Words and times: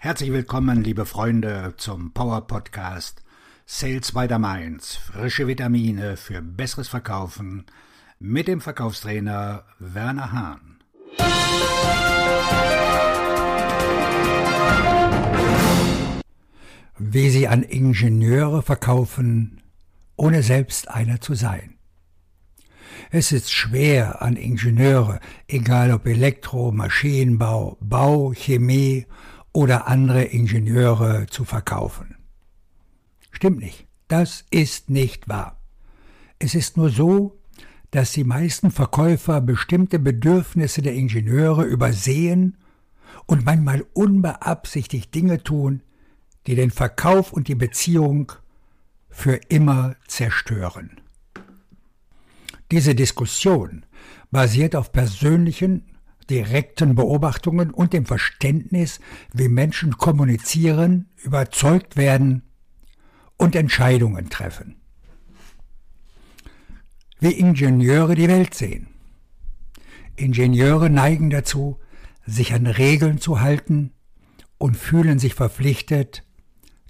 Herzlich 0.00 0.30
willkommen, 0.30 0.84
liebe 0.84 1.06
Freunde, 1.06 1.74
zum 1.76 2.12
Power 2.12 2.46
Podcast 2.46 3.24
Sales 3.66 4.12
by 4.12 4.28
the 4.28 4.38
Mainz. 4.38 4.94
Frische 4.94 5.48
Vitamine 5.48 6.16
für 6.16 6.40
besseres 6.40 6.86
Verkaufen 6.86 7.66
mit 8.20 8.46
dem 8.46 8.60
Verkaufstrainer 8.60 9.64
Werner 9.80 10.30
Hahn. 10.30 10.78
Wie 16.96 17.30
Sie 17.30 17.48
an 17.48 17.64
Ingenieure 17.64 18.62
verkaufen, 18.62 19.60
ohne 20.14 20.44
selbst 20.44 20.88
einer 20.88 21.20
zu 21.20 21.34
sein. 21.34 21.74
Es 23.10 23.32
ist 23.32 23.50
schwer 23.50 24.22
an 24.22 24.36
Ingenieure, 24.36 25.18
egal 25.48 25.90
ob 25.90 26.06
Elektro, 26.06 26.70
Maschinenbau, 26.70 27.78
Bau, 27.80 28.32
Chemie 28.32 29.06
oder 29.58 29.88
andere 29.88 30.22
Ingenieure 30.22 31.26
zu 31.26 31.44
verkaufen. 31.44 32.14
Stimmt 33.32 33.58
nicht. 33.58 33.88
Das 34.06 34.44
ist 34.50 34.88
nicht 34.88 35.28
wahr. 35.28 35.60
Es 36.38 36.54
ist 36.54 36.76
nur 36.76 36.90
so, 36.90 37.40
dass 37.90 38.12
die 38.12 38.22
meisten 38.22 38.70
Verkäufer 38.70 39.40
bestimmte 39.40 39.98
Bedürfnisse 39.98 40.80
der 40.80 40.94
Ingenieure 40.94 41.64
übersehen 41.64 42.56
und 43.26 43.44
manchmal 43.44 43.84
unbeabsichtigt 43.94 45.12
Dinge 45.12 45.42
tun, 45.42 45.82
die 46.46 46.54
den 46.54 46.70
Verkauf 46.70 47.32
und 47.32 47.48
die 47.48 47.56
Beziehung 47.56 48.30
für 49.10 49.40
immer 49.48 49.96
zerstören. 50.06 51.00
Diese 52.70 52.94
Diskussion 52.94 53.84
basiert 54.30 54.76
auf 54.76 54.92
persönlichen 54.92 55.97
direkten 56.30 56.94
Beobachtungen 56.94 57.70
und 57.70 57.92
dem 57.92 58.06
Verständnis, 58.06 59.00
wie 59.32 59.48
Menschen 59.48 59.96
kommunizieren, 59.96 61.08
überzeugt 61.16 61.96
werden 61.96 62.42
und 63.36 63.56
Entscheidungen 63.56 64.28
treffen. 64.28 64.76
Wie 67.20 67.32
Ingenieure 67.32 68.14
die 68.14 68.28
Welt 68.28 68.54
sehen. 68.54 68.88
Ingenieure 70.16 70.90
neigen 70.90 71.30
dazu, 71.30 71.78
sich 72.26 72.52
an 72.52 72.66
Regeln 72.66 73.18
zu 73.18 73.40
halten 73.40 73.92
und 74.58 74.76
fühlen 74.76 75.18
sich 75.18 75.34
verpflichtet, 75.34 76.24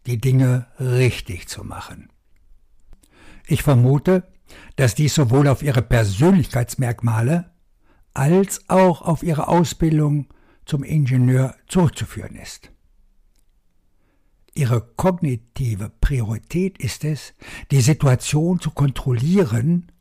die 0.07 0.21
Dinge 0.21 0.67
richtig 0.81 1.49
zu 1.49 1.65
machen. 1.65 2.11
Ich 3.47 3.63
vermute, 3.63 4.31
dass 4.77 4.95
dies 4.95 5.15
sowohl 5.15 5.49
auf 5.49 5.63
ihre 5.63 5.83
Persönlichkeitsmerkmale 5.83 7.51
als 8.15 8.69
auch 8.69 9.03
auf 9.03 9.23
ihre 9.23 9.49
Ausbildung 9.49 10.29
zum 10.65 10.83
Ingenieur 10.83 11.55
zurückzuführen 11.67 12.37
ist. 12.37 12.71
Ihre 14.55 14.81
kognitive 14.81 15.91
Priorität 16.01 16.79
ist 16.79 17.05
es, 17.05 17.35
die 17.71 17.81
Situation 17.81 18.61
zu 18.61 18.71
kontrollieren, 18.71 19.93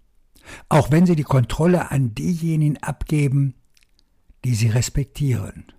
auch 0.67 0.91
wenn 0.91 1.05
sie 1.05 1.15
die 1.15 1.23
Kontrolle 1.23 1.91
an 1.91 2.15
diejenigen 2.15 2.77
abgeben, 2.77 3.53
die 4.43 4.55
sie 4.55 4.69
respektieren. 4.69 5.71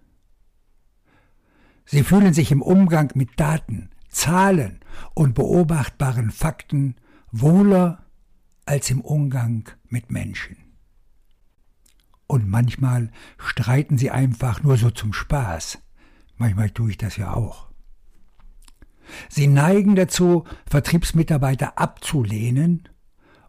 Sie 1.86 2.04
fühlen 2.04 2.34
sich 2.34 2.52
im 2.52 2.62
Umgang 2.62 3.10
mit 3.14 3.40
Daten, 3.40 3.90
Zahlen 4.10 4.80
und 5.14 5.34
beobachtbaren 5.34 6.30
Fakten 6.30 6.96
wohler 7.32 8.04
als 8.64 8.90
im 8.90 9.00
Umgang 9.00 9.68
mit 9.88 10.10
Menschen 10.10 10.67
und 12.38 12.48
manchmal 12.48 13.10
streiten 13.36 13.98
sie 13.98 14.12
einfach 14.12 14.62
nur 14.62 14.76
so 14.76 14.90
zum 14.90 15.12
Spaß. 15.12 15.78
Manchmal 16.36 16.70
tue 16.70 16.90
ich 16.90 16.96
das 16.96 17.16
ja 17.16 17.34
auch. 17.34 17.66
Sie 19.28 19.48
neigen 19.48 19.96
dazu, 19.96 20.44
Vertriebsmitarbeiter 20.70 21.78
abzulehnen 21.80 22.88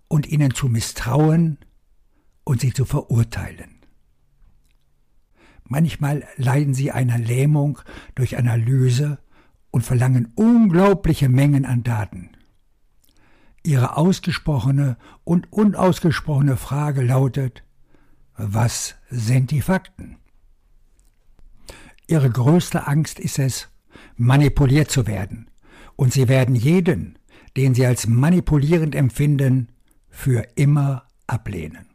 und 0.08 0.28
ihnen 0.28 0.56
zu 0.56 0.69
misstrauen 0.69 1.59
und 2.44 2.62
sie 2.62 2.74
zu 2.74 2.84
verurteilen. 2.84 3.86
Manchmal 5.66 6.25
leiden 6.38 6.74
sie 6.74 6.91
einer 6.91 7.19
Lähmung 7.19 7.78
durch 8.16 8.38
Analyse 8.38 9.19
und 9.69 9.84
verlangen 9.84 10.31
unglaubliche 10.34 11.30
Mengen 11.30 11.64
an 11.68 11.84
Daten. 11.84 12.31
Ihre 13.64 13.97
ausgesprochene 13.97 14.97
und 15.25 15.53
unausgesprochene 15.53 16.58
Frage 16.58 17.03
lautet, 17.03 17.64
was 18.40 18.96
sind 19.10 19.52
die 19.52 19.62
Fakten? 19.62 20.18
Ihre 22.08 22.30
größte 22.30 22.88
Angst 22.88 23.20
ist 23.20 23.38
es, 23.38 23.68
manipuliert 24.16 24.90
zu 24.90 25.08
werden, 25.08 25.52
und 25.96 26.14
sie 26.14 26.28
werden 26.30 26.56
jeden, 26.56 27.20
den 27.58 27.76
sie 27.76 27.86
als 27.86 28.08
manipulierend 28.08 28.96
empfinden, 28.96 29.70
für 30.10 30.48
immer 30.56 31.04
ablehnen. 31.28 31.86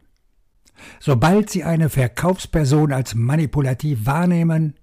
Sobald 0.99 1.49
sie 1.49 1.63
eine 1.63 1.89
Verkaufsperson 1.89 2.93
als 2.93 3.15
manipulativ 3.15 4.05
wahrnehmen, 4.05 4.75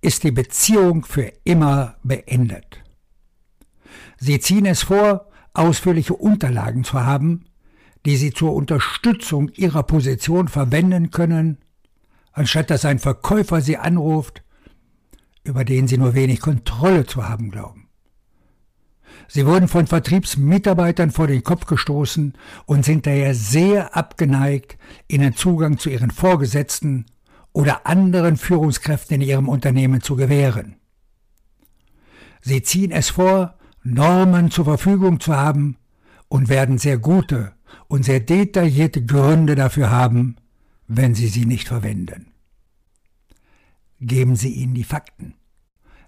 ist 0.00 0.24
die 0.24 0.30
Beziehung 0.30 1.04
für 1.04 1.32
immer 1.44 1.96
beendet. 2.02 2.82
Sie 4.18 4.38
ziehen 4.40 4.66
es 4.66 4.82
vor, 4.82 5.30
ausführliche 5.54 6.14
Unterlagen 6.14 6.84
zu 6.84 7.02
haben, 7.04 7.47
die 8.06 8.16
sie 8.16 8.32
zur 8.32 8.54
Unterstützung 8.54 9.50
ihrer 9.50 9.82
Position 9.82 10.48
verwenden 10.48 11.10
können, 11.10 11.58
anstatt 12.32 12.70
dass 12.70 12.84
ein 12.84 12.98
Verkäufer 12.98 13.60
sie 13.60 13.76
anruft, 13.76 14.42
über 15.44 15.64
den 15.64 15.88
sie 15.88 15.98
nur 15.98 16.14
wenig 16.14 16.40
Kontrolle 16.40 17.06
zu 17.06 17.28
haben 17.28 17.50
glauben. 17.50 17.88
Sie 19.26 19.46
wurden 19.46 19.68
von 19.68 19.86
Vertriebsmitarbeitern 19.86 21.10
vor 21.10 21.26
den 21.26 21.42
Kopf 21.42 21.66
gestoßen 21.66 22.34
und 22.64 22.84
sind 22.84 23.06
daher 23.06 23.34
sehr 23.34 23.94
abgeneigt, 23.96 24.78
ihnen 25.06 25.34
Zugang 25.34 25.78
zu 25.78 25.90
ihren 25.90 26.10
Vorgesetzten 26.10 27.06
oder 27.52 27.86
anderen 27.86 28.36
Führungskräften 28.36 29.16
in 29.20 29.28
ihrem 29.28 29.48
Unternehmen 29.48 30.00
zu 30.00 30.16
gewähren. 30.16 30.76
Sie 32.40 32.62
ziehen 32.62 32.90
es 32.90 33.10
vor, 33.10 33.58
Normen 33.82 34.50
zur 34.50 34.64
Verfügung 34.64 35.20
zu 35.20 35.34
haben 35.36 35.76
und 36.28 36.48
werden 36.48 36.78
sehr 36.78 36.98
gute 36.98 37.52
und 37.88 38.04
sehr 38.04 38.20
detaillierte 38.20 39.04
Gründe 39.04 39.54
dafür 39.54 39.90
haben, 39.90 40.36
wenn 40.86 41.14
Sie 41.14 41.28
sie 41.28 41.44
nicht 41.44 41.68
verwenden. 41.68 42.32
Geben 44.00 44.36
Sie 44.36 44.50
ihnen 44.50 44.74
die 44.74 44.84
Fakten. 44.84 45.34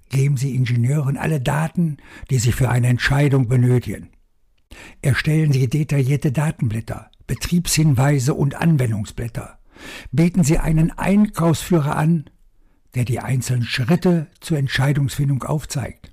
Geben 0.09 0.37
Sie 0.37 0.55
Ingenieuren 0.55 1.17
alle 1.17 1.41
Daten, 1.41 1.99
die 2.31 2.39
Sie 2.39 2.53
für 2.53 2.69
eine 2.69 2.89
Entscheidung 2.89 3.49
benötigen. 3.49 4.11
Erstellen 5.03 5.53
Sie 5.53 5.69
detaillierte 5.69 6.33
Datenblätter, 6.33 7.11
Betriebshinweise 7.27 8.35
und 8.35 8.55
Anwendungsblätter. 8.55 9.59
Beten 10.13 10.45
Sie 10.45 10.59
einen 10.59 10.91
Einkaufsführer 10.91 11.97
an, 11.97 12.29
der 12.95 13.05
die 13.05 13.21
einzelnen 13.21 13.65
Schritte 13.65 14.27
zur 14.41 14.59
Entscheidungsfindung 14.59 15.43
aufzeigt. 15.43 16.13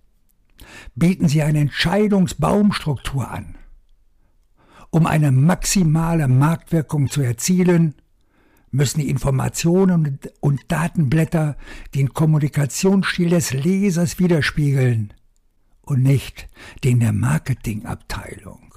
Bieten 0.96 1.28
Sie 1.28 1.42
eine 1.42 1.60
Entscheidungsbaumstruktur 1.60 3.30
an. 3.30 3.56
Um 4.90 5.06
eine 5.06 5.32
maximale 5.32 6.28
Marktwirkung 6.28 7.10
zu 7.10 7.22
erzielen, 7.22 7.96
müssen 8.72 9.00
die 9.00 9.10
Informationen 9.10 10.20
und 10.40 10.72
Datenblätter 10.72 11.58
den 11.96 12.14
Kommunikationsstil 12.14 13.30
des 13.30 13.54
Lesers 13.54 14.20
widerspiegeln 14.20 15.14
und 15.82 16.04
nicht 16.04 16.50
den 16.84 17.00
der 17.00 17.14
Marketingabteilung. 17.14 18.76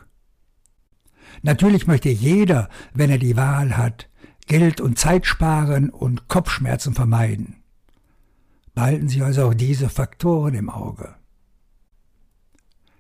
Natürlich 1.42 1.86
möchte 1.86 2.08
jeder, 2.08 2.68
wenn 2.92 3.10
er 3.10 3.18
die 3.18 3.36
Wahl 3.36 3.76
hat, 3.76 4.08
Geld 4.46 4.80
und 4.80 4.98
Zeit 4.98 5.26
sparen 5.26 5.90
und 5.90 6.28
Kopfschmerzen 6.28 6.94
vermeiden. 6.94 7.62
Behalten 8.74 9.08
Sie 9.08 9.22
also 9.22 9.48
auch 9.48 9.54
diese 9.54 9.88
Faktoren 9.88 10.54
im 10.54 10.70
Auge. 10.70 11.14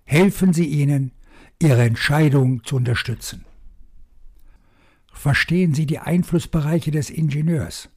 Helfen 0.04 0.52
Sie 0.52 0.66
ihnen, 0.66 1.12
Ihre 1.62 1.82
Entscheidung 1.82 2.64
zu 2.64 2.76
unterstützen. 2.76 3.44
Verstehen 5.12 5.74
Sie 5.74 5.84
die 5.84 5.98
Einflussbereiche 5.98 6.90
des 6.90 7.10
Ingenieurs. 7.10 7.90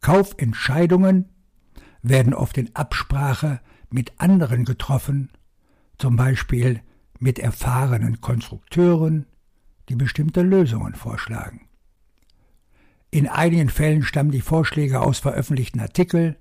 Kaufentscheidungen 0.00 1.28
werden 2.02 2.32
oft 2.32 2.56
in 2.58 2.74
Absprache 2.76 3.60
mit 3.90 4.12
anderen 4.20 4.64
getroffen, 4.64 5.30
zum 5.98 6.14
Beispiel 6.14 6.80
mit 7.18 7.40
erfahrenen 7.40 8.20
Konstrukteuren, 8.20 9.26
die 9.88 9.96
bestimmte 9.96 10.42
Lösungen 10.42 10.94
vorschlagen. 10.94 11.66
In 13.10 13.28
einigen 13.28 13.68
Fällen 13.68 14.04
stammen 14.04 14.30
die 14.30 14.40
Vorschläge 14.40 15.00
aus 15.00 15.18
veröffentlichten 15.18 15.80
Artikeln, 15.80 16.36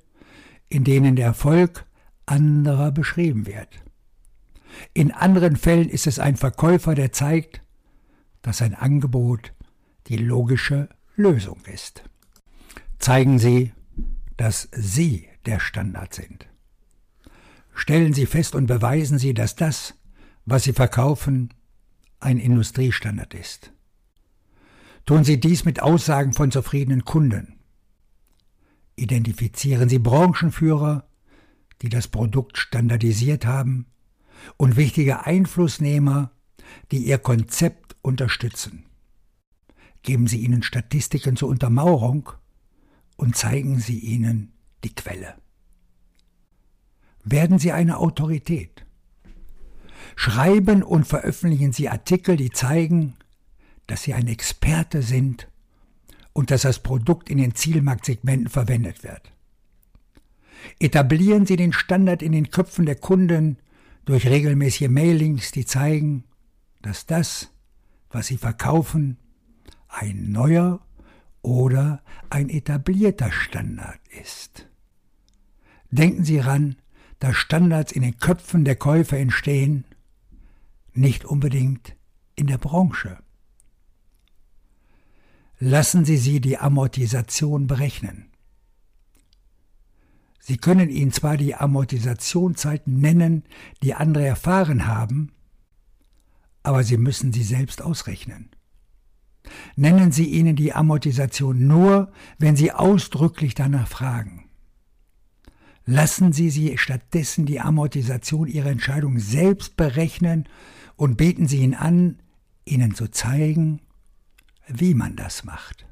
in 0.70 0.84
denen 0.84 1.16
der 1.16 1.26
Erfolg 1.26 1.86
anderer 2.28 2.92
beschrieben 2.92 3.48
wird. 3.48 3.82
In 4.94 5.12
anderen 5.12 5.56
Fällen 5.56 5.90
ist 5.90 6.08
es 6.08 6.20
ein 6.20 6.36
Verkäufer, 6.38 6.96
der 6.96 7.12
zeigt, 7.12 7.62
dass 8.42 8.58
sein 8.60 8.76
Angebot 8.76 9.54
die 10.08 10.18
logische 10.18 10.90
Lösung 11.16 11.60
ist. 11.66 12.04
Zeigen 12.98 13.40
Sie, 13.40 13.74
dass 14.38 14.70
Sie 14.72 15.28
der 15.46 15.60
Standard 15.60 16.14
sind. 16.14 16.48
stellen 17.74 18.14
Sie 18.14 18.26
fest 18.26 18.56
und 18.56 18.68
beweisen 18.68 19.18
Sie, 19.18 19.34
dass 19.34 19.56
das, 19.56 19.96
was 20.46 20.64
Sie 20.64 20.74
verkaufen, 20.74 21.54
ein 22.20 22.38
Industriestandard 22.38 23.34
ist. 23.34 23.72
Tun 25.06 25.24
Sie 25.24 25.40
dies 25.40 25.66
mit 25.66 25.82
Aussagen 25.82 26.34
von 26.34 26.52
zufriedenen 26.52 27.06
Kunden. 27.06 27.60
Identifizieren 28.96 29.88
Sie 29.88 30.00
Branchenführer, 30.00 31.08
die 31.82 31.90
das 31.90 32.10
Produkt 32.10 32.58
standardisiert 32.58 33.46
haben, 33.46 33.86
und 34.58 34.76
wichtige 34.76 35.26
Einflussnehmer, 35.26 36.32
die 36.92 37.06
Ihr 37.06 37.18
Konzept 37.18 37.96
unterstützen. 38.02 38.86
Geben 40.04 40.28
Sie 40.28 40.40
ihnen 40.40 40.64
Statistiken 40.64 41.36
zur 41.36 41.50
Untermauerung 41.50 42.32
und 43.18 43.36
zeigen 43.36 43.80
Sie 43.80 44.00
ihnen 44.00 44.54
die 44.84 44.94
Quelle. 44.94 45.36
Werden 47.24 47.60
Sie 47.60 47.72
eine 47.72 47.98
Autorität. 47.98 48.86
Schreiben 50.16 50.84
und 50.84 51.06
veröffentlichen 51.06 51.74
Sie 51.74 51.90
Artikel, 51.90 52.38
die 52.38 52.52
zeigen, 52.52 53.16
dass 53.90 54.04
sie 54.04 54.14
ein 54.14 54.28
Experte 54.28 55.02
sind 55.02 55.48
und 56.34 56.52
dass 56.52 56.62
das 56.62 56.80
Produkt 56.80 57.30
in 57.30 57.38
den 57.38 57.56
Zielmarktsegmenten 57.56 58.50
verwendet 58.50 59.04
wird. 59.04 59.32
Etablieren 60.80 61.46
Sie 61.46 61.56
den 61.56 61.74
Standard 61.74 62.22
in 62.22 62.32
den 62.32 62.52
Köpfen 62.52 62.86
der 62.86 62.96
Kunden 62.96 63.58
durch 64.10 64.26
regelmäßige 64.26 64.90
Mailings, 64.90 65.52
die 65.52 65.66
zeigen, 65.66 66.24
dass 66.82 67.06
das, 67.06 67.52
was 68.10 68.26
Sie 68.26 68.38
verkaufen, 68.38 69.18
ein 69.88 70.32
neuer 70.32 70.84
oder 71.44 72.02
ein 72.32 72.50
etablierter 72.50 73.32
Standard 73.32 74.00
ist. 74.20 74.68
Denken 75.92 76.26
Sie 76.26 76.40
ran, 76.40 76.78
dass 77.20 77.36
Standards 77.36 77.92
in 77.92 78.02
den 78.02 78.18
Köpfen 78.18 78.66
der 78.66 78.78
Käufer 78.78 79.20
entstehen, 79.20 79.86
nicht 80.92 81.24
unbedingt 81.24 81.96
in 82.34 82.48
der 82.48 82.58
Branche. 82.58 83.20
Lassen 85.60 86.04
Sie 86.04 86.18
sie 86.18 86.42
die 86.42 86.58
Amortisation 86.58 87.68
berechnen. 87.68 88.32
Sie 90.40 90.58
können 90.58 90.90
ihnen 90.90 91.12
zwar 91.12 91.38
die 91.38 91.56
Amortisationszeiten 91.56 93.00
nennen, 93.00 93.44
die 93.84 93.94
andere 93.94 94.26
erfahren 94.26 94.88
haben, 94.88 95.32
aber 96.64 96.84
Sie 96.84 96.98
müssen 96.98 97.32
sie 97.34 97.44
selbst 97.44 97.82
ausrechnen. 97.82 98.50
Nennen 99.76 100.12
Sie 100.12 100.26
ihnen 100.26 100.56
die 100.56 100.74
Amortisation 100.74 101.68
nur, 101.68 102.12
wenn 102.38 102.56
Sie 102.56 102.72
ausdrücklich 102.72 103.56
danach 103.56 103.88
fragen. 103.88 104.46
Lassen 105.86 106.34
Sie 106.34 106.52
sie 106.52 106.78
stattdessen 106.78 107.46
die 107.46 107.60
Amortisation 107.60 108.48
Ihrer 108.48 108.70
Entscheidung 108.70 109.18
selbst 109.18 109.76
berechnen 109.76 110.48
und 110.96 111.18
beten 111.18 111.48
Sie 111.48 111.58
ihn 111.58 111.74
an, 111.74 112.22
Ihnen 112.66 112.94
zu 112.94 113.08
zeigen, 113.10 113.82
wie 114.68 114.94
man 114.94 115.16
das 115.16 115.46
macht. 115.46 115.88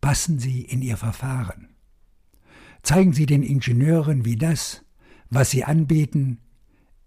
Passen 0.00 0.38
Sie 0.38 0.62
in 0.62 0.80
Ihr 0.80 0.96
Verfahren. 0.96 1.71
Zeigen 2.82 3.12
Sie 3.12 3.26
den 3.26 3.42
Ingenieuren, 3.42 4.24
wie 4.24 4.36
das, 4.36 4.84
was 5.30 5.50
Sie 5.50 5.64
anbieten, 5.64 6.38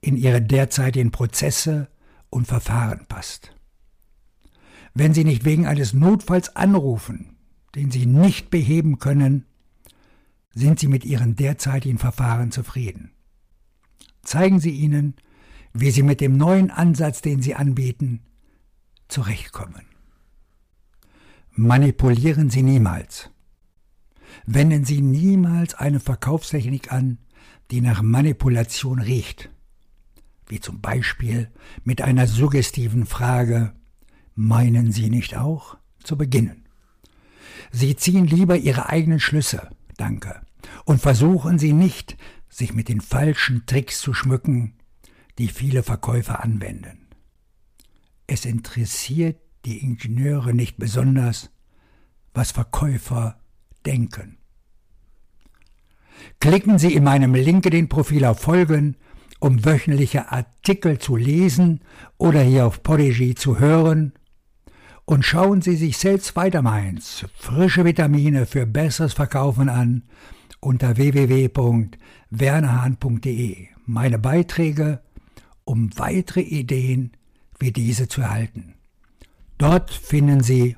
in 0.01 0.18
ihre 0.18 0.42
derzeitigen 0.42 1.12
Prozesse 1.12 1.89
und 2.30 2.48
Verfahren 2.48 3.06
passt. 3.07 3.56
Wenn 4.94 5.13
Sie 5.13 5.24
nicht 5.24 5.44
wegen 5.44 5.66
eines 5.66 5.94
Notfalls 5.94 6.56
anrufen, 6.56 7.36
den 7.75 7.92
Sie 7.92 8.06
nicht 8.06 8.50
beheben 8.50 9.00
können, 9.00 9.45
sind 10.54 10.80
Sie 10.80 10.88
mit 10.88 11.04
Ihren 11.04 11.36
derzeitigen 11.36 11.98
Verfahren 11.98 12.51
zufrieden. 12.51 13.12
Zeigen 14.24 14.60
Sie 14.60 14.71
ihnen, 14.71 15.16
wie 15.74 15.92
Sie 15.92 16.04
mit 16.04 16.21
dem 16.21 16.38
neuen 16.38 16.71
Ansatz, 16.71 17.21
den 17.21 17.42
Sie 17.42 17.56
anbieten, 17.56 18.21
zurechtkommen. 19.10 19.86
Manipulieren 21.51 22.50
Sie 22.50 22.63
niemals. 22.63 23.30
Wenden 24.46 24.86
Sie 24.86 25.02
niemals 25.02 25.76
eine 25.76 26.00
Verkaufstechnik 26.00 26.92
an, 26.92 27.18
die 27.72 27.82
nach 27.82 28.02
Manipulation 28.02 29.00
riecht, 29.00 29.50
wie 30.48 30.60
zum 30.60 30.82
Beispiel 30.82 31.50
mit 31.84 32.02
einer 32.02 32.28
suggestiven 32.28 33.06
Frage 33.06 33.74
Meinen 34.38 34.92
Sie 34.92 35.10
nicht 35.10 35.38
auch? 35.38 35.78
zu 36.04 36.18
beginnen. 36.18 36.66
Sie 37.72 37.96
ziehen 37.96 38.28
lieber 38.28 38.58
Ihre 38.58 38.90
eigenen 38.90 39.20
Schlüsse, 39.20 39.70
danke, 39.98 40.42
und 40.84 41.02
versuchen 41.02 41.58
Sie 41.58 41.74
nicht, 41.74 42.18
sich 42.50 42.74
mit 42.74 42.90
den 42.90 43.02
falschen 43.02 43.66
Tricks 43.66 44.00
zu 44.00 44.14
schmücken, 44.14 44.74
die 45.38 45.48
viele 45.48 45.84
Verkäufer 45.84 46.44
anwenden. 46.44 47.08
Es 48.28 48.46
interessiert 48.46 49.40
die 49.66 49.80
Ingenieure 49.80 50.54
nicht 50.54 50.78
besonders, 50.78 51.50
was 52.34 52.52
Verkäufer 52.52 53.40
denken. 53.86 54.38
Klicken 56.40 56.80
Sie 56.80 56.94
in 56.94 57.04
meinem 57.04 57.34
LinkedIn-Profil 57.34 58.24
auf 58.26 58.40
Folgen, 58.40 58.96
um 59.40 59.66
wöchentliche 59.66 60.32
Artikel 60.32 61.00
zu 61.00 61.16
lesen 61.16 61.82
oder 62.18 62.42
hier 62.42 62.66
auf 62.66 62.84
Podigy 62.84 63.36
zu 63.36 63.60
hören. 63.60 64.14
Und 65.06 65.24
schauen 65.24 65.62
Sie 65.62 65.76
sich 65.76 65.98
selbst 65.98 66.36
weiter 66.36 66.62
meins, 66.62 67.26
frische 67.36 67.86
Vitamine 67.86 68.46
für 68.46 68.66
besseres 68.66 69.14
Verkaufen 69.14 69.70
an 69.70 70.04
unter 70.60 70.98
www.wernerhahn.de. 70.98 73.68
Meine 73.86 74.18
Beiträge, 74.18 75.02
um 75.64 75.98
weitere 75.98 76.42
Ideen 76.42 77.12
wie 77.60 77.72
diese 77.72 78.08
zu 78.08 78.22
erhalten. 78.22 78.74
Dort 79.58 79.92
finden 79.92 80.42
Sie 80.42 80.76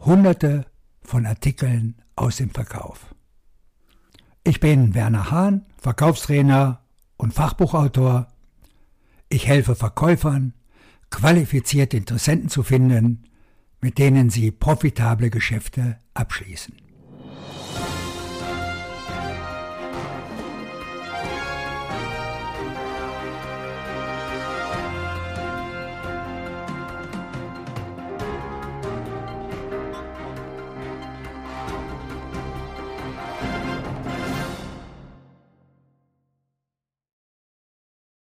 hunderte 0.00 0.66
von 1.02 1.26
Artikeln 1.26 1.96
aus 2.16 2.36
dem 2.36 2.50
Verkauf. 2.50 3.14
Ich 4.44 4.60
bin 4.60 4.94
Werner 4.94 5.30
Hahn, 5.30 5.66
Verkaufstrainer 5.78 6.80
und 7.16 7.32
Fachbuchautor. 7.32 8.28
Ich 9.28 9.46
helfe 9.46 9.74
Verkäufern, 9.76 10.54
qualifizierte 11.10 11.96
Interessenten 11.96 12.48
zu 12.48 12.62
finden, 12.62 13.24
mit 13.80 13.98
denen 13.98 14.30
sie 14.30 14.50
profitable 14.50 15.30
Geschäfte 15.30 15.98
abschließen. 16.14 16.81